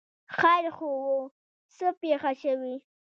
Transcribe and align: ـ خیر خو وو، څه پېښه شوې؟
ـ 0.21 0.35
خیر 0.39 0.65
خو 0.75 0.87
وو، 1.03 1.17
څه 1.75 1.87
پېښه 2.01 2.31
شوې؟ 2.41 2.75